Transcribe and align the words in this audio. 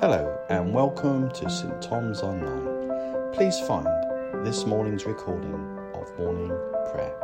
Hello 0.00 0.38
and 0.48 0.72
welcome 0.72 1.28
to 1.32 1.50
St 1.50 1.82
Tom's 1.82 2.20
Online. 2.20 3.32
Please 3.34 3.58
find 3.58 4.46
this 4.46 4.64
morning's 4.64 5.04
recording 5.04 5.52
of 5.92 6.16
morning 6.16 6.56
prayer. 6.92 7.16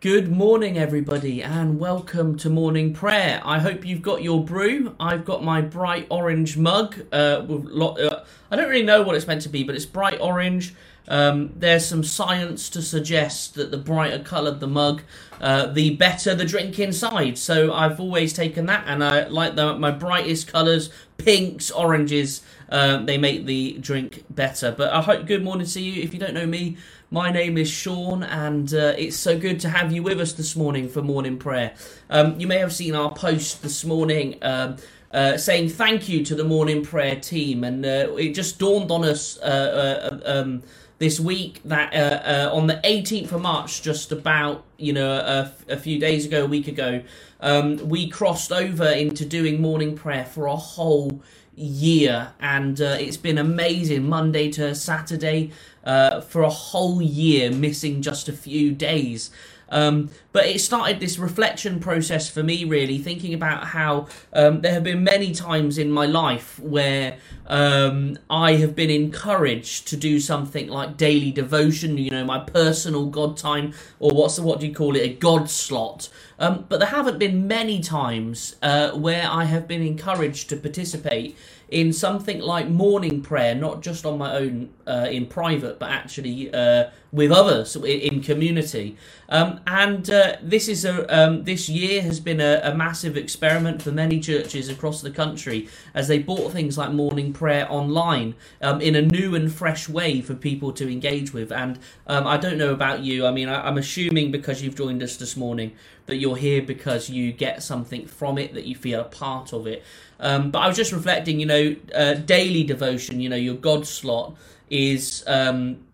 Good 0.00 0.30
morning, 0.30 0.76
everybody, 0.76 1.42
and 1.42 1.78
welcome 1.78 2.36
to 2.36 2.50
morning 2.50 2.92
prayer. 2.92 3.40
I 3.44 3.60
hope 3.60 3.86
you've 3.86 4.02
got 4.02 4.22
your 4.22 4.44
brew. 4.44 4.94
I've 5.00 5.24
got 5.24 5.42
my 5.42 5.62
bright 5.62 6.06
orange 6.10 6.58
mug. 6.58 6.96
Uh, 7.10 7.46
with 7.48 7.66
uh, 7.80 8.11
I 8.52 8.56
don't 8.56 8.68
really 8.68 8.84
know 8.84 9.00
what 9.00 9.16
it's 9.16 9.26
meant 9.26 9.40
to 9.42 9.48
be, 9.48 9.64
but 9.64 9.74
it's 9.74 9.86
bright 9.86 10.20
orange. 10.20 10.74
Um, 11.08 11.54
there's 11.56 11.86
some 11.86 12.04
science 12.04 12.68
to 12.70 12.82
suggest 12.82 13.54
that 13.54 13.70
the 13.70 13.78
brighter 13.78 14.22
coloured 14.22 14.60
the 14.60 14.66
mug, 14.66 15.00
uh, 15.40 15.66
the 15.68 15.96
better 15.96 16.34
the 16.34 16.44
drink 16.44 16.78
inside. 16.78 17.38
So 17.38 17.72
I've 17.72 17.98
always 17.98 18.34
taken 18.34 18.66
that, 18.66 18.84
and 18.86 19.02
I 19.02 19.26
like 19.28 19.56
the, 19.56 19.78
my 19.78 19.90
brightest 19.90 20.48
colours, 20.48 20.90
pinks, 21.16 21.70
oranges. 21.70 22.42
Um, 22.68 23.06
they 23.06 23.16
make 23.16 23.46
the 23.46 23.78
drink 23.80 24.24
better. 24.28 24.70
But 24.70 24.92
I 24.92 25.00
hope 25.00 25.26
good 25.26 25.42
morning 25.42 25.66
to 25.66 25.80
you. 25.80 26.02
If 26.02 26.12
you 26.12 26.20
don't 26.20 26.34
know 26.34 26.46
me, 26.46 26.76
my 27.10 27.30
name 27.30 27.56
is 27.56 27.70
Sean, 27.70 28.22
and 28.22 28.72
uh, 28.74 28.94
it's 28.98 29.16
so 29.16 29.38
good 29.38 29.60
to 29.60 29.70
have 29.70 29.92
you 29.92 30.02
with 30.02 30.20
us 30.20 30.34
this 30.34 30.56
morning 30.56 30.90
for 30.90 31.00
morning 31.00 31.38
prayer. 31.38 31.72
Um, 32.10 32.38
you 32.38 32.46
may 32.46 32.58
have 32.58 32.72
seen 32.72 32.94
our 32.94 33.12
post 33.12 33.62
this 33.62 33.82
morning. 33.82 34.38
Um, 34.42 34.76
uh, 35.12 35.36
saying 35.36 35.68
thank 35.68 36.08
you 36.08 36.24
to 36.24 36.34
the 36.34 36.44
morning 36.44 36.84
prayer 36.84 37.16
team, 37.16 37.64
and 37.64 37.84
uh, 37.84 38.14
it 38.16 38.34
just 38.34 38.58
dawned 38.58 38.90
on 38.90 39.04
us 39.04 39.38
uh, 39.38 40.20
uh 40.24 40.38
um, 40.40 40.62
this 40.98 41.18
week 41.20 41.60
that 41.64 41.92
uh, 41.94 42.54
on 42.54 42.66
the 42.66 42.80
18th 42.84 43.32
of 43.32 43.42
March, 43.42 43.82
just 43.82 44.12
about 44.12 44.64
you 44.78 44.92
know 44.92 45.50
a, 45.68 45.76
few 45.76 45.98
days 45.98 46.24
ago, 46.24 46.44
a 46.44 46.46
week 46.46 46.68
ago, 46.68 47.02
um, 47.40 47.76
we 47.88 48.08
crossed 48.08 48.52
over 48.52 48.86
into 48.86 49.24
doing 49.24 49.60
morning 49.60 49.96
prayer 49.96 50.24
for 50.24 50.46
a 50.46 50.56
whole 50.56 51.20
year, 51.56 52.32
and 52.40 52.80
it's 52.80 53.16
been 53.18 53.38
amazing. 53.38 54.08
Monday 54.08 54.50
to 54.52 54.74
Saturday 54.74 55.50
uh, 55.84 56.20
for 56.20 56.42
a 56.42 56.50
whole 56.50 57.02
year, 57.02 57.50
missing 57.50 58.02
just 58.02 58.28
a 58.28 58.32
few 58.32 58.72
days. 58.72 59.30
Um, 59.72 60.10
but 60.32 60.44
it 60.46 60.60
started 60.60 61.00
this 61.00 61.18
reflection 61.18 61.80
process 61.80 62.28
for 62.28 62.42
me, 62.42 62.64
really, 62.64 62.98
thinking 62.98 63.32
about 63.32 63.68
how 63.68 64.06
um, 64.34 64.60
there 64.60 64.72
have 64.74 64.84
been 64.84 65.02
many 65.02 65.32
times 65.32 65.78
in 65.78 65.90
my 65.90 66.04
life 66.04 66.60
where 66.60 67.16
um, 67.46 68.18
I 68.28 68.56
have 68.56 68.76
been 68.76 68.90
encouraged 68.90 69.88
to 69.88 69.96
do 69.96 70.20
something 70.20 70.68
like 70.68 70.98
daily 70.98 71.32
devotion, 71.32 71.96
you 71.96 72.10
know, 72.10 72.24
my 72.24 72.38
personal 72.38 73.06
God 73.06 73.38
time, 73.38 73.72
or 73.98 74.10
what's 74.10 74.36
the, 74.36 74.42
what 74.42 74.60
do 74.60 74.66
you 74.66 74.74
call 74.74 74.94
it, 74.94 75.00
a 75.00 75.14
God 75.14 75.48
slot. 75.48 76.10
Um, 76.38 76.66
but 76.68 76.78
there 76.78 76.88
haven't 76.88 77.18
been 77.18 77.48
many 77.48 77.80
times 77.80 78.56
uh, 78.62 78.90
where 78.90 79.26
I 79.26 79.44
have 79.44 79.66
been 79.66 79.82
encouraged 79.82 80.50
to 80.50 80.56
participate 80.56 81.34
in 81.70 81.92
something 81.92 82.40
like 82.40 82.68
morning 82.68 83.22
prayer, 83.22 83.54
not 83.54 83.80
just 83.80 84.04
on 84.04 84.18
my 84.18 84.36
own 84.36 84.68
uh, 84.86 85.08
in 85.10 85.26
private, 85.26 85.78
but 85.78 85.90
actually 85.90 86.52
uh, 86.52 86.90
with 87.12 87.30
others 87.30 87.76
in 87.76 88.22
community. 88.22 88.96
Um, 89.28 89.60
and 89.66 90.08
uh, 90.10 90.36
this 90.42 90.66
is 90.68 90.84
a 90.84 91.06
um, 91.14 91.44
this 91.44 91.68
year 91.68 92.02
has 92.02 92.20
been 92.20 92.40
a, 92.40 92.60
a, 92.64 92.74
massive 92.74 93.16
experiment 93.16 93.82
for 93.82 93.92
many 93.92 94.18
churches 94.18 94.68
across 94.68 95.02
the 95.02 95.10
country 95.10 95.68
as 95.94 96.08
they 96.08 96.18
brought 96.18 96.52
things 96.52 96.78
like 96.78 96.90
morning 96.90 97.32
prayer 97.32 97.66
online 97.70 98.34
um, 98.62 98.80
in 98.80 98.94
a 98.94 99.02
new 99.02 99.34
and 99.34 99.52
fresh 99.52 99.88
way 99.88 100.20
for 100.20 100.34
people 100.34 100.72
to 100.72 100.90
engage 100.90 101.32
with. 101.32 101.52
And 101.52 101.78
um, 102.06 102.26
I 102.26 102.36
don't 102.36 102.58
know 102.58 102.72
about 102.72 103.00
you. 103.00 103.26
I 103.26 103.30
mean, 103.30 103.48
I, 103.48 103.68
I'm 103.68 103.78
assuming 103.78 104.32
because 104.32 104.62
you've 104.62 104.76
joined 104.76 105.02
us 105.02 105.16
this 105.16 105.36
morning 105.36 105.72
that 106.06 106.16
you're 106.16 106.36
here 106.36 106.62
because 106.62 107.08
you 107.08 107.32
get 107.32 107.62
something 107.62 108.06
from 108.06 108.38
it, 108.38 108.54
that 108.54 108.64
you 108.64 108.74
feel 108.74 109.00
a 109.00 109.04
part 109.04 109.52
of 109.52 109.66
it. 109.66 109.82
Um, 110.18 110.50
but 110.50 110.60
I 110.60 110.68
was 110.68 110.76
just 110.76 110.92
reflecting, 110.92 111.40
you 111.40 111.46
know, 111.46 111.76
uh, 111.94 112.14
daily 112.14 112.64
devotion, 112.64 113.20
you 113.20 113.28
know, 113.28 113.36
your 113.36 113.54
God 113.54 113.86
slot 113.86 114.36
is 114.72 115.22
um, 115.26 115.84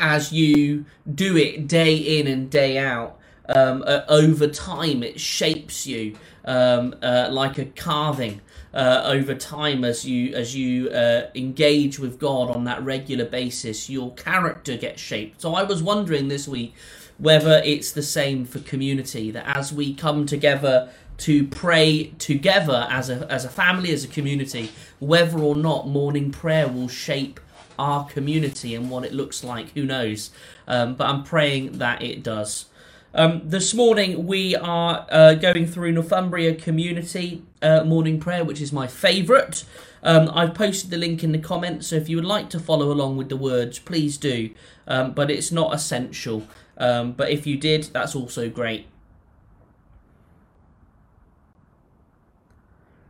as 0.00 0.32
you 0.32 0.86
do 1.14 1.36
it 1.36 1.68
day 1.68 1.94
in 1.94 2.26
and 2.26 2.50
day 2.50 2.78
out. 2.78 3.18
Um, 3.48 3.84
uh, 3.86 4.00
over 4.08 4.48
time, 4.48 5.04
it 5.04 5.20
shapes 5.20 5.86
you 5.86 6.16
um, 6.44 6.96
uh, 7.00 7.28
like 7.30 7.58
a 7.58 7.66
carving. 7.66 8.40
Uh, 8.74 9.02
over 9.06 9.34
time, 9.34 9.84
as 9.84 10.04
you 10.04 10.34
as 10.34 10.54
you 10.54 10.90
uh, 10.90 11.30
engage 11.34 11.98
with 11.98 12.18
God 12.18 12.54
on 12.54 12.64
that 12.64 12.84
regular 12.84 13.24
basis, 13.24 13.88
your 13.88 14.12
character 14.14 14.76
gets 14.76 15.00
shaped. 15.00 15.40
So 15.40 15.54
I 15.54 15.62
was 15.62 15.82
wondering 15.82 16.28
this 16.28 16.48
week 16.48 16.74
whether 17.18 17.62
it's 17.64 17.92
the 17.92 18.02
same 18.02 18.44
for 18.44 18.58
community 18.58 19.30
that 19.30 19.56
as 19.56 19.72
we 19.72 19.94
come 19.94 20.26
together 20.26 20.90
to 21.18 21.46
pray 21.46 22.12
together 22.18 22.86
as 22.90 23.08
a 23.08 23.30
as 23.32 23.44
a 23.44 23.48
family 23.48 23.90
as 23.90 24.04
a 24.04 24.08
community 24.08 24.70
whether 24.98 25.38
or 25.38 25.56
not 25.56 25.88
morning 25.88 26.30
prayer 26.30 26.68
will 26.68 26.88
shape 26.88 27.40
our 27.78 28.06
community 28.06 28.74
and 28.74 28.90
what 28.90 29.04
it 29.04 29.12
looks 29.12 29.44
like 29.44 29.70
who 29.70 29.84
knows? 29.84 30.30
Um, 30.66 30.94
but 30.94 31.06
i'm 31.08 31.22
praying 31.22 31.78
that 31.78 32.02
it 32.02 32.22
does. 32.22 32.66
Um, 33.14 33.42
this 33.44 33.72
morning 33.72 34.26
we 34.26 34.54
are 34.56 35.06
uh, 35.10 35.34
going 35.34 35.66
through 35.66 35.92
northumbria 35.92 36.54
community 36.54 37.42
uh, 37.62 37.84
morning 37.84 38.20
prayer 38.20 38.44
which 38.44 38.60
is 38.60 38.72
my 38.72 38.86
favourite. 38.86 39.64
Um, 40.02 40.30
i've 40.34 40.54
posted 40.54 40.90
the 40.90 40.98
link 40.98 41.24
in 41.24 41.32
the 41.32 41.38
comments 41.38 41.88
so 41.88 41.96
if 41.96 42.08
you 42.08 42.16
would 42.16 42.24
like 42.24 42.50
to 42.50 42.60
follow 42.60 42.92
along 42.92 43.16
with 43.16 43.28
the 43.28 43.36
words 43.36 43.78
please 43.78 44.16
do. 44.18 44.50
Um, 44.86 45.12
but 45.12 45.30
it's 45.30 45.50
not 45.50 45.74
essential. 45.74 46.46
Um, 46.78 47.12
but 47.12 47.30
if 47.30 47.46
you 47.46 47.56
did 47.56 47.84
that's 47.84 48.14
also 48.14 48.48
great. 48.50 48.86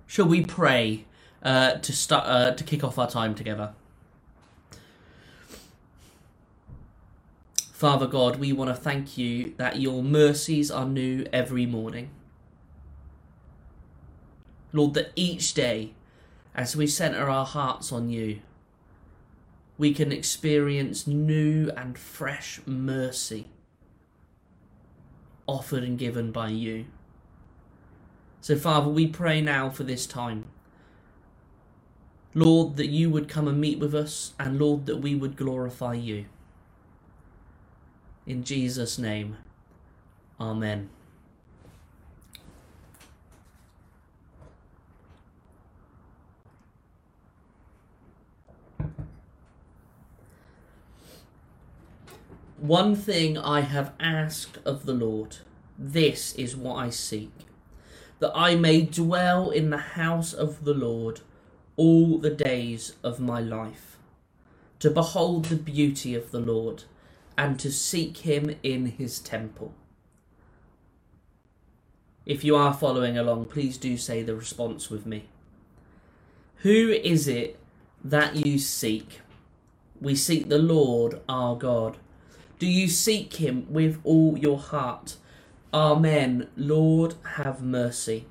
Shall 0.07 0.27
we 0.27 0.43
pray 0.43 1.05
uh, 1.43 1.73
to 1.73 1.93
start 1.93 2.25
uh, 2.27 2.53
to 2.53 2.65
kick 2.65 2.83
off 2.85 2.99
our 2.99 3.11
time 3.11 3.35
together? 3.35 3.75
Father 7.77 8.07
God, 8.07 8.37
we 8.37 8.55
want 8.55 8.71
to 8.71 8.75
thank 8.75 9.19
you 9.19 9.53
that 9.59 9.79
your 9.79 10.03
mercies 10.03 10.71
are 10.71 10.87
new 10.87 11.27
every 11.31 11.67
morning. 11.67 12.09
Lord, 14.73 14.95
that 14.95 15.13
each 15.15 15.53
day, 15.53 15.93
as 16.55 16.75
we 16.75 16.87
centre 16.87 17.29
our 17.29 17.45
hearts 17.45 17.93
on 17.93 18.09
you, 18.09 18.41
we 19.77 19.93
can 19.93 20.11
experience 20.11 21.07
new 21.07 21.71
and 21.77 21.99
fresh 21.99 22.63
mercy 22.65 23.49
offered 25.47 25.85
and 25.85 25.99
given 25.99 26.33
by 26.33 26.49
you. 26.49 26.87
So, 28.41 28.57
Father, 28.57 28.89
we 28.89 29.07
pray 29.07 29.43
now 29.43 29.69
for 29.69 29.85
this 29.85 30.07
time. 30.07 30.47
Lord, 32.33 32.77
that 32.79 32.87
you 32.89 33.11
would 33.11 33.29
come 33.29 33.47
and 33.47 33.61
meet 33.61 33.79
with 33.79 33.95
us, 33.95 34.33
and 34.41 34.59
Lord, 34.59 34.87
that 34.87 35.03
we 35.03 35.15
would 35.15 35.37
glorify 35.37 35.93
you. 35.93 36.25
In 38.27 38.43
Jesus' 38.43 38.99
name, 38.99 39.37
Amen. 40.41 40.91
One 52.59 52.97
thing 52.97 53.39
I 53.39 53.61
have 53.61 53.93
asked 54.01 54.59
of 54.65 54.87
the 54.87 54.93
Lord, 54.93 55.37
this 55.79 56.35
is 56.35 56.57
what 56.57 56.75
I 56.77 56.91
seek 56.91 57.31
that 58.19 58.33
I 58.35 58.57
may 58.57 58.81
dwell 58.83 59.51
in 59.51 59.71
the 59.71 59.77
house 59.77 60.33
of 60.33 60.65
the 60.65 60.75
Lord 60.75 61.21
all 61.77 62.19
the 62.19 62.31
days 62.31 62.95
of 63.05 63.21
my 63.21 63.41
life, 63.41 63.99
to 64.81 64.91
behold 64.91 65.45
the 65.45 65.57
beauty 65.57 66.15
of 66.15 66.31
the 66.33 66.41
Lord 66.41 66.85
and 67.39 67.59
to 67.61 67.71
seek 67.71 68.19
him 68.19 68.57
in 68.63 68.87
his 68.87 69.19
temple. 69.19 69.75
If 72.25 72.43
you 72.43 72.57
are 72.57 72.75
following 72.75 73.17
along, 73.17 73.47
please 73.47 73.79
do 73.79 73.97
say 73.97 74.23
the 74.23 74.35
response 74.35 74.91
with 74.91 75.07
me. 75.07 75.27
Who 76.59 76.91
is 76.91 77.29
it 77.29 77.59
that 78.05 78.45
you 78.45 78.59
seek? 78.59 79.21
We 80.01 80.15
seek 80.17 80.49
the 80.49 80.59
Lord 80.59 81.21
our 81.29 81.57
God. 81.57 81.99
Do 82.59 82.67
you 82.67 82.89
seek 82.89 83.35
him 83.35 83.67
with 83.71 84.01
all 84.03 84.37
your 84.39 84.59
heart? 84.59 85.17
Amen. 85.73 86.49
Lord, 86.57 87.15
have 87.37 87.63
mercy. 87.63 88.27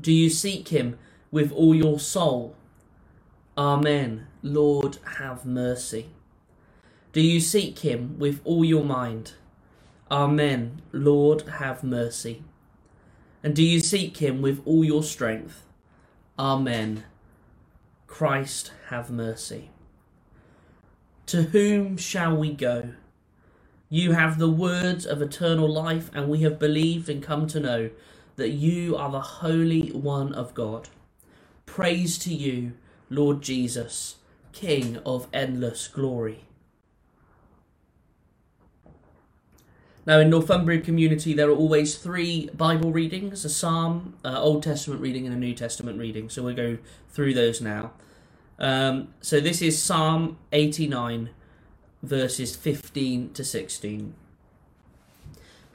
Do 0.00 0.12
you 0.12 0.30
seek 0.30 0.68
him 0.68 0.98
with 1.30 1.52
all 1.52 1.74
your 1.74 1.98
soul? 1.98 2.54
Amen. 3.58 4.26
Lord, 4.42 4.98
have 5.18 5.44
mercy. 5.44 6.06
Do 7.14 7.22
you 7.22 7.38
seek 7.40 7.78
him 7.80 8.18
with 8.18 8.40
all 8.44 8.64
your 8.64 8.84
mind? 8.84 9.34
Amen. 10.10 10.82
Lord, 10.90 11.42
have 11.60 11.84
mercy. 11.84 12.42
And 13.44 13.54
do 13.54 13.62
you 13.62 13.78
seek 13.78 14.16
him 14.16 14.42
with 14.42 14.60
all 14.64 14.84
your 14.84 15.04
strength? 15.04 15.62
Amen. 16.36 17.04
Christ, 18.08 18.72
have 18.88 19.10
mercy. 19.10 19.70
To 21.26 21.44
whom 21.44 21.96
shall 21.96 22.36
we 22.36 22.52
go? 22.52 22.94
You 23.88 24.12
have 24.12 24.38
the 24.40 24.50
words 24.50 25.06
of 25.06 25.22
eternal 25.22 25.72
life, 25.72 26.10
and 26.14 26.28
we 26.28 26.40
have 26.40 26.58
believed 26.58 27.08
and 27.08 27.22
come 27.22 27.46
to 27.46 27.60
know 27.60 27.90
that 28.34 28.50
you 28.50 28.96
are 28.96 29.12
the 29.12 29.20
Holy 29.20 29.90
One 29.92 30.34
of 30.34 30.52
God. 30.52 30.88
Praise 31.64 32.18
to 32.18 32.34
you, 32.34 32.72
Lord 33.08 33.40
Jesus, 33.40 34.16
King 34.52 34.98
of 35.06 35.28
endless 35.32 35.86
glory. 35.86 36.46
Now, 40.06 40.18
in 40.18 40.28
Northumbria 40.28 40.80
community, 40.80 41.32
there 41.32 41.48
are 41.48 41.56
always 41.56 41.96
three 41.96 42.50
Bible 42.50 42.92
readings 42.92 43.44
a 43.44 43.48
Psalm, 43.48 44.14
Old 44.24 44.62
Testament 44.62 45.00
reading, 45.00 45.26
and 45.26 45.34
a 45.34 45.38
New 45.38 45.54
Testament 45.54 45.98
reading. 45.98 46.28
So 46.28 46.42
we'll 46.42 46.54
go 46.54 46.78
through 47.08 47.32
those 47.34 47.62
now. 47.62 47.92
Um, 48.58 49.08
so 49.20 49.40
this 49.40 49.62
is 49.62 49.80
Psalm 49.82 50.36
89, 50.52 51.30
verses 52.02 52.54
15 52.54 53.32
to 53.32 53.44
16. 53.44 54.14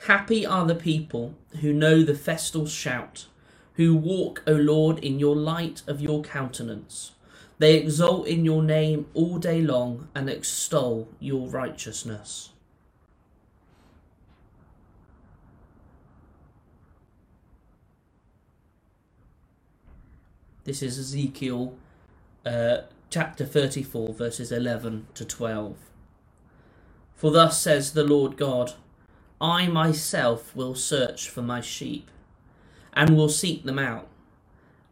Happy 0.06 0.46
are 0.46 0.66
the 0.66 0.76
people 0.76 1.34
who 1.62 1.74
know 1.74 2.04
the 2.04 2.16
festal 2.16 2.68
shout, 2.68 3.26
who 3.74 3.96
walk, 3.96 4.44
O 4.46 4.54
Lord, 4.54 5.00
in 5.00 5.20
your 5.20 5.36
light 5.36 5.82
of 5.88 6.02
your 6.02 6.22
countenance. 6.22 7.14
They 7.58 7.76
exult 7.76 8.28
in 8.28 8.46
your 8.46 8.64
name 8.64 9.08
all 9.14 9.40
day 9.40 9.62
long 9.62 10.08
and 10.16 10.30
extol 10.30 11.10
your 11.20 11.50
righteousness. 11.50 12.52
This 20.70 20.84
is 20.84 21.00
Ezekiel 21.00 21.74
uh, 22.46 22.82
chapter 23.10 23.44
34, 23.44 24.14
verses 24.14 24.52
11 24.52 25.08
to 25.16 25.26
12. 25.26 25.76
For 27.16 27.32
thus 27.32 27.60
says 27.60 27.94
the 27.94 28.04
Lord 28.04 28.38
God 28.38 28.74
I 29.42 29.66
myself 29.66 30.56
will 30.56 30.76
search 30.76 31.28
for 31.28 31.42
my 31.42 31.60
sheep, 31.60 32.12
and 32.94 33.18
will 33.18 33.30
seek 33.30 33.64
them 33.64 33.80
out, 33.80 34.10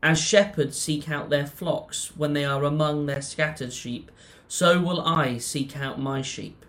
as 0.02 0.20
shepherds 0.20 0.80
seek 0.80 1.12
out 1.12 1.30
their 1.30 1.46
flocks 1.46 2.12
when 2.18 2.34
they 2.34 2.44
are 2.44 2.64
among 2.64 3.06
their 3.06 3.22
scattered 3.22 3.72
sheep, 3.72 4.10
so 4.48 4.82
will 4.82 5.02
I 5.02 5.38
seek 5.38 5.78
out 5.78 6.02
my 6.02 6.24
sheep. 6.24 6.66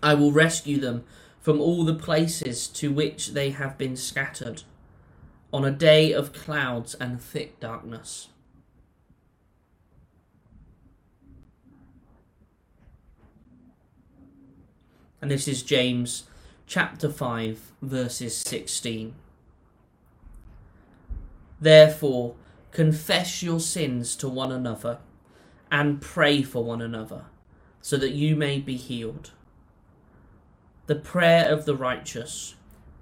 I 0.00 0.14
will 0.14 0.30
rescue 0.30 0.78
them 0.78 1.02
from 1.40 1.60
all 1.60 1.84
the 1.84 1.92
places 1.92 2.68
to 2.68 2.92
which 2.92 3.32
they 3.32 3.50
have 3.50 3.76
been 3.76 3.96
scattered 3.96 4.62
on 5.56 5.64
a 5.64 5.70
day 5.70 6.12
of 6.12 6.34
clouds 6.34 6.94
and 6.96 7.18
thick 7.18 7.58
darkness. 7.60 8.28
And 15.22 15.30
this 15.30 15.48
is 15.48 15.62
James 15.62 16.24
chapter 16.66 17.08
5, 17.08 17.72
verses 17.80 18.36
16. 18.36 19.14
Therefore, 21.58 22.34
confess 22.70 23.42
your 23.42 23.58
sins 23.58 24.14
to 24.16 24.28
one 24.28 24.52
another 24.52 24.98
and 25.72 26.02
pray 26.02 26.42
for 26.42 26.62
one 26.62 26.82
another 26.82 27.24
so 27.80 27.96
that 27.96 28.12
you 28.12 28.36
may 28.36 28.58
be 28.58 28.76
healed. 28.76 29.30
The 30.86 30.96
prayer 30.96 31.48
of 31.48 31.64
the 31.64 31.74
righteous 31.74 32.56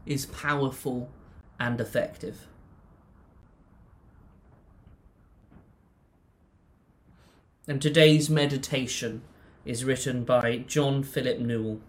is 0.06 0.26
powerful 0.26 1.10
and 1.58 1.80
effective. 1.80 2.46
And 7.66 7.80
today's 7.80 8.28
meditation 8.28 9.22
is 9.64 9.84
written 9.84 10.24
by 10.24 10.58
John 10.66 11.02
Philip 11.02 11.38
Newell. 11.38 11.80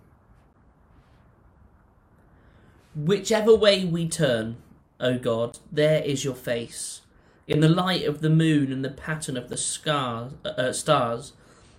Whichever 2.95 3.53
way 3.53 3.83
we 3.83 4.07
turn, 4.07 4.55
O 5.01 5.17
God, 5.17 5.59
there 5.69 6.01
is 6.01 6.23
your 6.23 6.35
face. 6.35 7.01
In 7.45 7.59
the 7.59 7.67
light 7.67 8.05
of 8.05 8.21
the 8.21 8.29
moon 8.29 8.71
and 8.71 8.85
the 8.85 8.89
pattern 8.89 9.35
of 9.35 9.49
the 9.49 9.57
scars, 9.57 10.31
uh, 10.45 10.71
stars, 10.71 11.33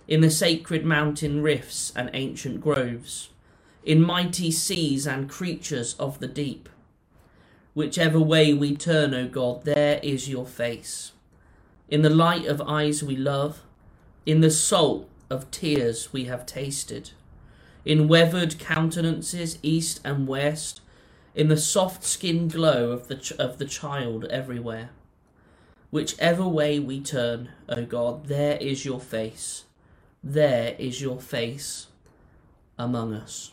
in 0.07 0.21
the 0.21 0.29
sacred 0.29 0.85
mountain 0.85 1.41
rifts 1.41 1.91
and 1.95 2.11
ancient 2.13 2.61
groves, 2.61 3.29
in 3.83 4.01
mighty 4.01 4.51
seas 4.51 5.07
and 5.07 5.27
creatures 5.27 5.95
of 5.95 6.19
the 6.19 6.27
deep 6.27 6.69
Whichever 7.77 8.19
way 8.19 8.55
we 8.55 8.75
turn, 8.75 9.13
O 9.13 9.27
God, 9.27 9.63
there 9.63 9.99
is 10.01 10.27
your 10.27 10.47
face. 10.47 11.11
In 11.89 12.01
the 12.01 12.09
light 12.09 12.47
of 12.47 12.59
eyes 12.59 13.03
we 13.03 13.15
love, 13.15 13.61
in 14.25 14.41
the 14.41 14.49
salt 14.49 15.07
of 15.29 15.51
tears 15.51 16.11
we 16.11 16.25
have 16.25 16.47
tasted, 16.47 17.11
in 17.85 18.07
weathered 18.07 18.57
countenances 18.57 19.59
east 19.61 20.01
and 20.03 20.27
west, 20.27 20.81
in 21.35 21.49
the 21.49 21.55
soft 21.55 22.03
skin 22.03 22.47
glow 22.47 22.89
of 22.89 23.09
the, 23.09 23.15
ch- 23.17 23.33
of 23.33 23.59
the 23.59 23.65
child 23.65 24.25
everywhere. 24.25 24.89
Whichever 25.91 26.47
way 26.47 26.79
we 26.79 26.99
turn, 26.99 27.49
O 27.69 27.85
God, 27.85 28.25
there 28.25 28.57
is 28.57 28.85
your 28.85 28.99
face. 28.99 29.65
There 30.23 30.75
is 30.79 30.99
your 30.99 31.21
face 31.21 31.85
among 32.75 33.13
us. 33.13 33.51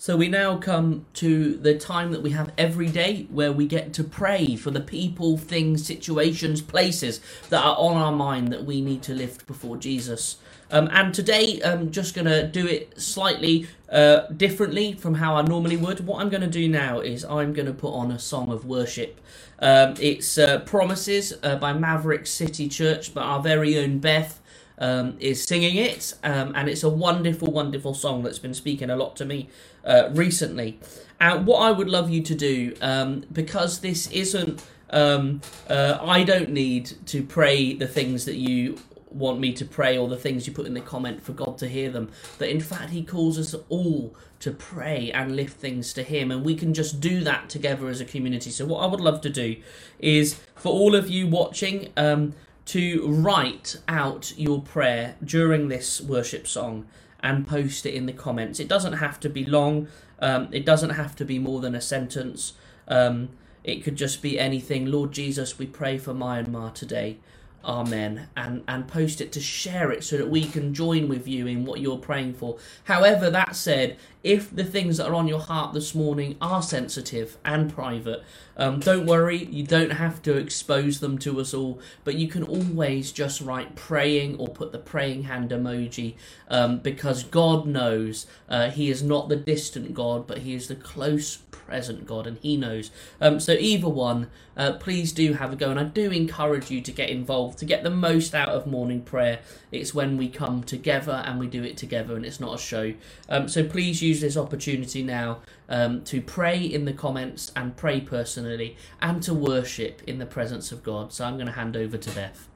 So 0.00 0.16
we 0.16 0.28
now 0.28 0.56
come 0.58 1.06
to 1.14 1.56
the 1.56 1.76
time 1.76 2.12
that 2.12 2.22
we 2.22 2.30
have 2.30 2.52
every 2.56 2.86
day 2.86 3.26
where 3.30 3.50
we 3.50 3.66
get 3.66 3.92
to 3.94 4.04
pray 4.04 4.54
for 4.54 4.70
the 4.70 4.80
people, 4.80 5.36
things, 5.36 5.84
situations, 5.84 6.62
places 6.62 7.20
that 7.50 7.64
are 7.64 7.74
on 7.76 7.96
our 7.96 8.12
mind 8.12 8.52
that 8.52 8.64
we 8.64 8.80
need 8.80 9.02
to 9.02 9.12
lift 9.12 9.48
before 9.48 9.76
Jesus. 9.76 10.36
Um, 10.70 10.88
and 10.92 11.12
today 11.12 11.60
I'm 11.64 11.90
just 11.90 12.14
going 12.14 12.26
to 12.26 12.46
do 12.46 12.64
it 12.64 13.00
slightly 13.00 13.66
uh, 13.90 14.28
differently 14.28 14.92
from 14.92 15.14
how 15.14 15.34
I 15.34 15.42
normally 15.42 15.76
would. 15.76 16.06
What 16.06 16.20
I'm 16.22 16.28
going 16.28 16.42
to 16.42 16.46
do 16.46 16.68
now 16.68 17.00
is 17.00 17.24
I'm 17.24 17.52
going 17.52 17.66
to 17.66 17.72
put 17.72 17.92
on 17.92 18.12
a 18.12 18.20
song 18.20 18.52
of 18.52 18.64
worship. 18.64 19.20
Um, 19.58 19.94
it's 19.98 20.38
uh, 20.38 20.60
Promises 20.60 21.32
uh, 21.42 21.56
by 21.56 21.72
Maverick 21.72 22.28
City 22.28 22.68
Church, 22.68 23.12
but 23.14 23.24
our 23.24 23.42
very 23.42 23.76
own 23.76 23.98
Beth 23.98 24.37
um, 24.78 25.16
is 25.20 25.42
singing 25.44 25.76
it, 25.76 26.14
um, 26.24 26.52
and 26.54 26.68
it's 26.68 26.82
a 26.82 26.88
wonderful, 26.88 27.50
wonderful 27.50 27.94
song 27.94 28.22
that's 28.22 28.38
been 28.38 28.54
speaking 28.54 28.90
a 28.90 28.96
lot 28.96 29.16
to 29.16 29.24
me 29.24 29.48
uh, 29.84 30.10
recently. 30.12 30.78
And 31.20 31.46
what 31.46 31.58
I 31.60 31.70
would 31.72 31.88
love 31.88 32.10
you 32.10 32.22
to 32.22 32.34
do, 32.34 32.74
um, 32.80 33.24
because 33.32 33.80
this 33.80 34.10
isn't, 34.12 34.64
um, 34.90 35.40
uh, 35.68 35.98
I 36.00 36.24
don't 36.24 36.50
need 36.50 36.92
to 37.06 37.22
pray 37.22 37.74
the 37.74 37.88
things 37.88 38.24
that 38.26 38.36
you 38.36 38.78
want 39.10 39.40
me 39.40 39.52
to 39.54 39.64
pray 39.64 39.96
or 39.96 40.08
the 40.08 40.16
things 40.16 40.46
you 40.46 40.52
put 40.52 40.66
in 40.66 40.74
the 40.74 40.80
comment 40.80 41.22
for 41.22 41.32
God 41.32 41.58
to 41.58 41.68
hear 41.68 41.90
them. 41.90 42.10
That 42.38 42.50
in 42.50 42.60
fact, 42.60 42.90
He 42.90 43.02
calls 43.02 43.38
us 43.38 43.54
all 43.68 44.14
to 44.40 44.52
pray 44.52 45.10
and 45.12 45.34
lift 45.34 45.58
things 45.58 45.92
to 45.94 46.02
Him, 46.02 46.30
and 46.30 46.44
we 46.44 46.54
can 46.54 46.74
just 46.74 47.00
do 47.00 47.24
that 47.24 47.48
together 47.48 47.88
as 47.88 48.00
a 48.00 48.04
community. 48.04 48.50
So, 48.50 48.66
what 48.66 48.80
I 48.80 48.86
would 48.86 49.00
love 49.00 49.20
to 49.22 49.30
do 49.30 49.56
is 49.98 50.38
for 50.54 50.70
all 50.70 50.94
of 50.94 51.08
you 51.08 51.26
watching, 51.26 51.92
um, 51.96 52.34
to 52.68 53.06
write 53.08 53.76
out 53.88 54.32
your 54.36 54.60
prayer 54.60 55.16
during 55.24 55.68
this 55.68 56.00
worship 56.02 56.46
song 56.46 56.86
and 57.20 57.46
post 57.46 57.86
it 57.86 57.94
in 57.94 58.04
the 58.04 58.12
comments. 58.12 58.60
It 58.60 58.68
doesn't 58.68 58.94
have 58.94 59.18
to 59.20 59.30
be 59.30 59.44
long, 59.44 59.88
um, 60.20 60.48
it 60.52 60.66
doesn't 60.66 60.90
have 60.90 61.16
to 61.16 61.24
be 61.24 61.38
more 61.38 61.60
than 61.60 61.74
a 61.74 61.80
sentence. 61.80 62.52
Um, 62.86 63.30
it 63.64 63.82
could 63.82 63.96
just 63.96 64.22
be 64.22 64.38
anything. 64.38 64.86
Lord 64.86 65.12
Jesus, 65.12 65.58
we 65.58 65.66
pray 65.66 65.98
for 65.98 66.12
Myanmar 66.12 66.74
today. 66.74 67.18
Amen. 67.64 68.28
And 68.36 68.62
and 68.68 68.86
post 68.86 69.20
it 69.20 69.32
to 69.32 69.40
share 69.40 69.90
it 69.90 70.04
so 70.04 70.16
that 70.16 70.30
we 70.30 70.44
can 70.44 70.72
join 70.72 71.08
with 71.08 71.26
you 71.26 71.46
in 71.46 71.64
what 71.64 71.80
you're 71.80 71.98
praying 71.98 72.34
for. 72.34 72.58
However, 72.84 73.30
that 73.30 73.56
said, 73.56 73.96
if 74.24 74.54
the 74.54 74.64
things 74.64 74.96
that 74.96 75.06
are 75.06 75.14
on 75.14 75.28
your 75.28 75.40
heart 75.40 75.74
this 75.74 75.94
morning 75.94 76.36
are 76.40 76.62
sensitive 76.62 77.36
and 77.44 77.72
private, 77.72 78.22
um, 78.56 78.80
don't 78.80 79.06
worry, 79.06 79.44
you 79.44 79.62
don't 79.62 79.92
have 79.92 80.20
to 80.22 80.36
expose 80.36 80.98
them 80.98 81.18
to 81.18 81.40
us 81.40 81.54
all, 81.54 81.80
but 82.04 82.16
you 82.16 82.26
can 82.26 82.42
always 82.42 83.12
just 83.12 83.40
write 83.40 83.76
praying 83.76 84.36
or 84.38 84.48
put 84.48 84.72
the 84.72 84.78
praying 84.78 85.24
hand 85.24 85.50
emoji 85.50 86.14
um, 86.48 86.78
because 86.78 87.22
God 87.22 87.66
knows 87.66 88.26
uh, 88.48 88.70
He 88.70 88.90
is 88.90 89.02
not 89.02 89.28
the 89.28 89.36
distant 89.36 89.94
God, 89.94 90.26
but 90.26 90.38
He 90.38 90.54
is 90.54 90.66
the 90.66 90.74
close 90.74 91.36
present 91.36 92.06
God 92.06 92.26
and 92.26 92.38
He 92.38 92.56
knows. 92.56 92.90
Um, 93.20 93.38
so, 93.38 93.52
either 93.52 93.88
one, 93.88 94.30
uh, 94.56 94.72
please 94.72 95.12
do 95.12 95.34
have 95.34 95.52
a 95.52 95.56
go, 95.56 95.70
and 95.70 95.78
I 95.78 95.84
do 95.84 96.10
encourage 96.10 96.70
you 96.70 96.80
to 96.80 96.90
get 96.90 97.10
involved, 97.10 97.58
to 97.58 97.66
get 97.66 97.84
the 97.84 97.90
most 97.90 98.34
out 98.34 98.48
of 98.48 98.66
morning 98.66 99.02
prayer. 99.02 99.40
It's 99.70 99.94
when 99.94 100.16
we 100.16 100.28
come 100.28 100.64
together 100.64 101.22
and 101.26 101.38
we 101.38 101.46
do 101.46 101.62
it 101.62 101.76
together, 101.76 102.16
and 102.16 102.24
it's 102.24 102.40
not 102.40 102.54
a 102.54 102.58
show. 102.58 102.94
Um, 103.28 103.48
so, 103.48 103.62
please 103.62 104.02
use 104.02 104.07
this 104.14 104.36
opportunity 104.36 105.02
now 105.02 105.38
um, 105.68 106.02
to 106.04 106.20
pray 106.20 106.60
in 106.60 106.84
the 106.84 106.92
comments 106.92 107.52
and 107.54 107.76
pray 107.76 108.00
personally 108.00 108.76
and 109.00 109.22
to 109.22 109.34
worship 109.34 110.02
in 110.06 110.18
the 110.18 110.26
presence 110.26 110.72
of 110.72 110.82
God. 110.82 111.12
So 111.12 111.24
I'm 111.24 111.34
going 111.34 111.46
to 111.46 111.52
hand 111.52 111.76
over 111.76 111.96
to 111.96 112.10
Beth. 112.10 112.47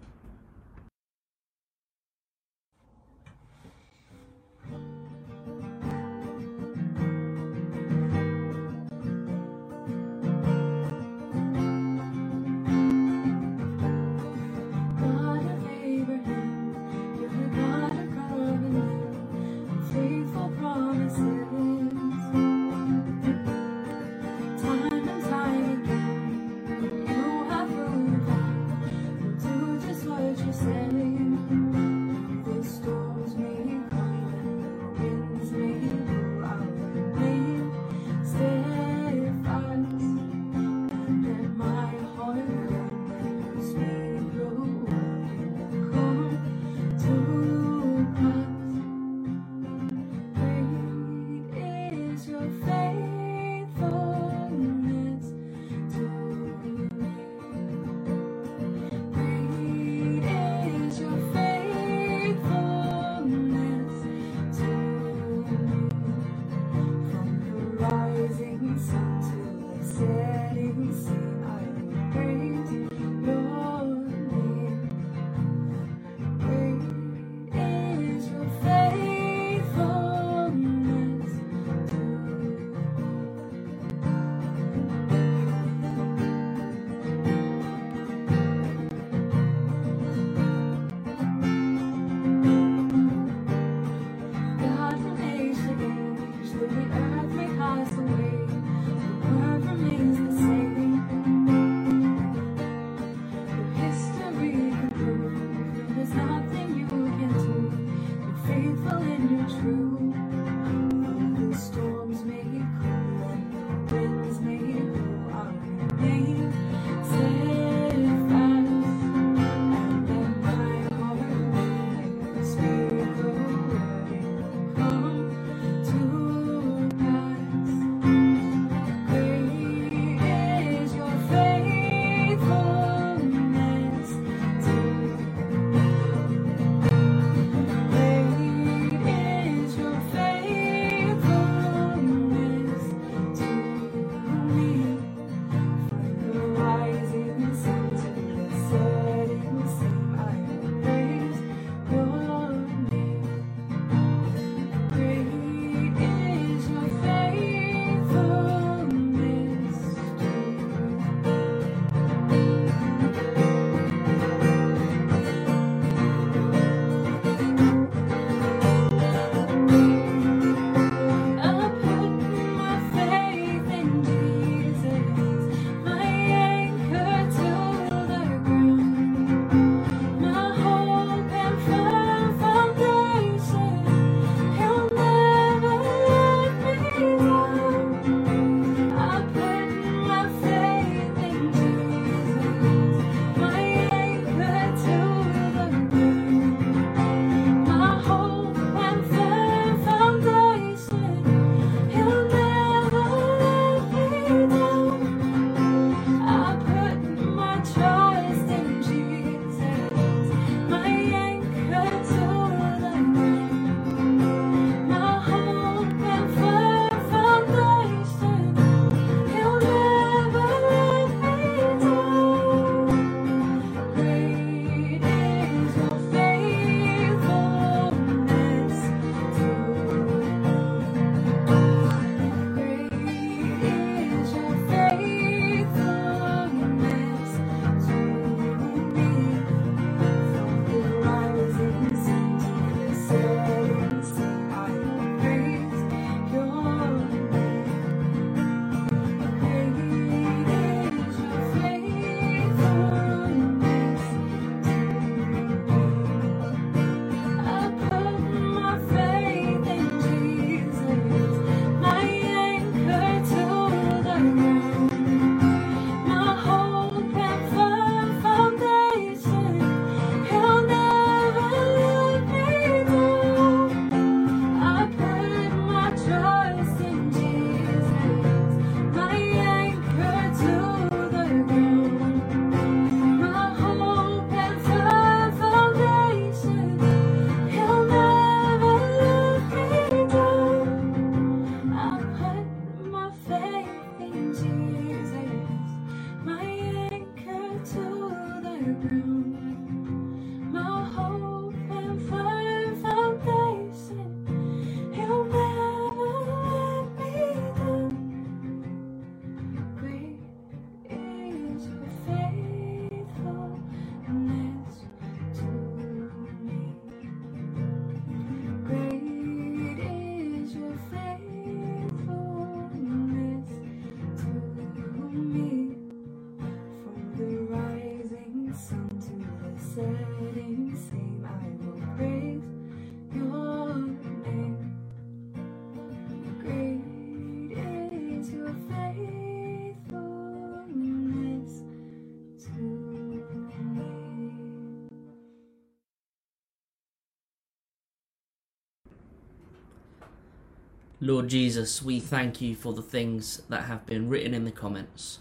Lord 351.03 351.27
Jesus, 351.27 351.83
we 351.83 351.99
thank 351.99 352.41
you 352.41 352.55
for 352.55 352.73
the 352.73 352.81
things 352.81 353.43
that 353.49 353.65
have 353.65 353.85
been 353.87 354.09
written 354.09 354.33
in 354.33 354.45
the 354.45 354.53
comments. 354.53 355.19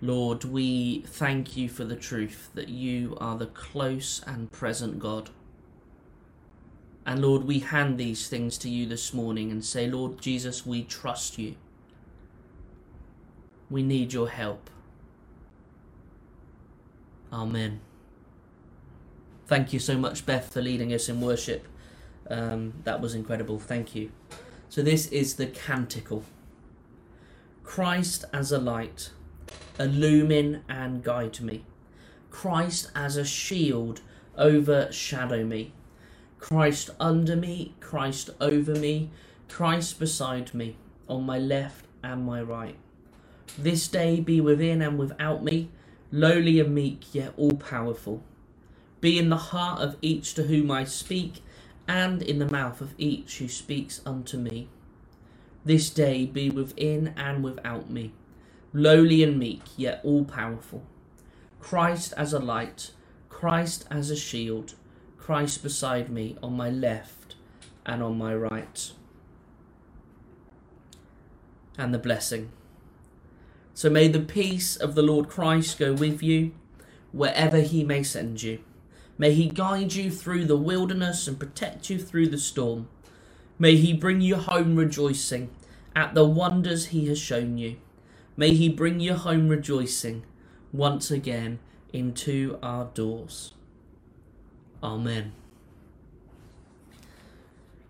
Lord, 0.00 0.44
we 0.44 1.00
thank 1.00 1.56
you 1.56 1.68
for 1.68 1.82
the 1.82 1.96
truth 1.96 2.48
that 2.54 2.68
you 2.68 3.16
are 3.20 3.36
the 3.36 3.46
close 3.46 4.22
and 4.24 4.52
present 4.52 5.00
God. 5.00 5.30
And 7.04 7.20
Lord, 7.20 7.42
we 7.42 7.58
hand 7.58 7.98
these 7.98 8.28
things 8.28 8.56
to 8.58 8.68
you 8.68 8.86
this 8.86 9.12
morning 9.12 9.50
and 9.50 9.64
say, 9.64 9.88
Lord 9.88 10.20
Jesus, 10.20 10.64
we 10.64 10.84
trust 10.84 11.38
you. 11.38 11.56
We 13.68 13.82
need 13.82 14.12
your 14.12 14.28
help. 14.28 14.70
Amen. 17.32 17.80
Thank 19.48 19.72
you 19.72 19.80
so 19.80 19.98
much, 19.98 20.24
Beth, 20.24 20.52
for 20.52 20.62
leading 20.62 20.92
us 20.92 21.08
in 21.08 21.20
worship. 21.20 21.66
Um, 22.30 22.74
that 22.84 23.00
was 23.00 23.16
incredible. 23.16 23.58
Thank 23.58 23.96
you. 23.96 24.12
So, 24.72 24.80
this 24.80 25.06
is 25.08 25.34
the 25.34 25.48
canticle 25.48 26.24
Christ 27.62 28.24
as 28.32 28.52
a 28.52 28.58
light, 28.58 29.10
illumine 29.78 30.62
and 30.66 31.04
guide 31.04 31.42
me. 31.42 31.66
Christ 32.30 32.90
as 32.94 33.18
a 33.18 33.24
shield, 33.26 34.00
overshadow 34.34 35.44
me. 35.44 35.74
Christ 36.38 36.88
under 36.98 37.36
me, 37.36 37.74
Christ 37.80 38.30
over 38.40 38.74
me, 38.74 39.10
Christ 39.46 39.98
beside 39.98 40.54
me, 40.54 40.78
on 41.06 41.24
my 41.24 41.38
left 41.38 41.84
and 42.02 42.24
my 42.24 42.40
right. 42.40 42.78
This 43.58 43.86
day 43.88 44.20
be 44.20 44.40
within 44.40 44.80
and 44.80 44.98
without 44.98 45.44
me, 45.44 45.68
lowly 46.10 46.60
and 46.60 46.74
meek, 46.74 47.14
yet 47.14 47.34
all 47.36 47.58
powerful. 47.58 48.22
Be 49.02 49.18
in 49.18 49.28
the 49.28 49.36
heart 49.36 49.82
of 49.82 49.98
each 50.00 50.32
to 50.32 50.44
whom 50.44 50.70
I 50.70 50.84
speak 50.84 51.42
and 51.88 52.22
in 52.22 52.38
the 52.38 52.50
mouth 52.50 52.80
of 52.80 52.94
each 52.98 53.38
who 53.38 53.48
speaks 53.48 54.00
unto 54.06 54.38
me. 54.38 54.68
This 55.64 55.90
day 55.90 56.26
be 56.26 56.50
within 56.50 57.14
and 57.16 57.44
without 57.44 57.90
me, 57.90 58.12
lowly 58.72 59.22
and 59.22 59.38
meek, 59.38 59.62
yet 59.76 60.00
all 60.02 60.24
powerful. 60.24 60.82
Christ 61.60 62.12
as 62.16 62.32
a 62.32 62.38
light, 62.38 62.90
Christ 63.28 63.86
as 63.90 64.10
a 64.10 64.16
shield, 64.16 64.74
Christ 65.16 65.62
beside 65.62 66.10
me 66.10 66.36
on 66.42 66.56
my 66.56 66.68
left 66.68 67.36
and 67.86 68.02
on 68.02 68.18
my 68.18 68.34
right. 68.34 68.92
And 71.78 71.94
the 71.94 71.98
blessing. 71.98 72.50
So 73.74 73.88
may 73.88 74.08
the 74.08 74.20
peace 74.20 74.76
of 74.76 74.94
the 74.94 75.02
Lord 75.02 75.28
Christ 75.28 75.78
go 75.78 75.92
with 75.92 76.22
you 76.22 76.52
wherever 77.12 77.60
he 77.60 77.84
may 77.84 78.02
send 78.02 78.42
you. 78.42 78.58
May 79.22 79.34
he 79.34 79.46
guide 79.46 79.94
you 79.94 80.10
through 80.10 80.46
the 80.46 80.56
wilderness 80.56 81.28
and 81.28 81.38
protect 81.38 81.88
you 81.88 81.96
through 81.96 82.26
the 82.26 82.38
storm. 82.38 82.88
May 83.56 83.76
he 83.76 83.92
bring 83.92 84.20
you 84.20 84.34
home 84.34 84.74
rejoicing 84.74 85.48
at 85.94 86.14
the 86.14 86.24
wonders 86.24 86.86
he 86.86 87.06
has 87.06 87.20
shown 87.20 87.56
you. 87.56 87.76
May 88.36 88.52
he 88.52 88.68
bring 88.68 88.98
you 88.98 89.14
home 89.14 89.48
rejoicing 89.48 90.24
once 90.72 91.08
again 91.12 91.60
into 91.92 92.58
our 92.64 92.86
doors. 92.86 93.54
Amen. 94.82 95.34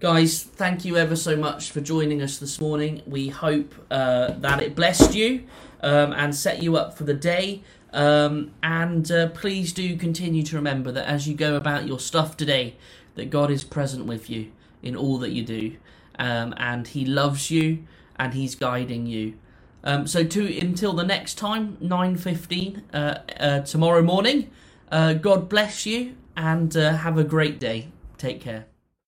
Guys, 0.01 0.43
thank 0.43 0.85
you 0.85 0.99
ever 0.99 1.17
so 1.17 1.35
much 1.35 1.71
for 1.71 1.81
joining 1.81 2.21
us 2.21 2.37
this 2.37 2.61
morning. 2.61 3.01
We 3.07 3.29
hope 3.29 3.75
uh, 3.91 4.33
that 4.33 4.63
it 4.63 4.75
blessed 4.75 5.15
you 5.15 5.45
um, 5.81 6.13
and 6.13 6.35
set 6.35 6.63
you 6.63 6.77
up 6.77 6.99
for 6.99 7.05
the 7.05 7.15
day. 7.15 7.63
Um, 7.93 8.53
and 8.63 9.11
uh, 9.11 9.29
please 9.29 9.73
do 9.73 9.97
continue 9.97 10.43
to 10.45 10.57
remember 10.57 10.93
that 10.93 11.07
as 11.07 11.29
you 11.29 11.35
go 11.35 11.57
about 11.57 11.87
your 11.87 12.01
stuff 12.01 12.37
today, 12.37 12.77
that 13.15 13.31
God 13.31 13.51
is 13.51 13.65
present 13.65 14.07
with 14.07 14.31
you 14.31 14.51
in 14.83 14.97
all 14.97 15.19
that 15.19 15.31
you 15.31 15.45
do, 15.45 15.77
um, 16.19 16.55
and 16.57 16.89
He 16.89 17.05
loves 17.05 17.51
you 17.51 17.85
and 18.17 18.35
He's 18.35 18.55
guiding 18.55 19.07
you. 19.07 19.35
Um, 19.85 20.07
so 20.07 20.25
to 20.25 20.59
until 20.61 20.93
the 20.93 21.05
next 21.05 21.35
time, 21.35 21.77
nine 21.81 22.17
fifteen 22.17 22.85
uh, 22.93 23.19
uh, 23.39 23.61
tomorrow 23.61 24.03
morning. 24.03 24.51
Uh, 24.91 25.15
God 25.15 25.49
bless 25.49 25.87
you 25.87 26.17
and 26.37 26.77
uh, 26.77 26.97
have 26.99 27.17
a 27.17 27.25
great 27.25 27.59
day. 27.59 27.89
Take 28.19 28.41
care. 28.43 28.72